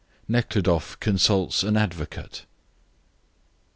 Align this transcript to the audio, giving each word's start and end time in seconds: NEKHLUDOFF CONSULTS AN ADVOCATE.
NEKHLUDOFF 0.27 0.99
CONSULTS 0.99 1.61
AN 1.61 1.77
ADVOCATE. 1.77 2.45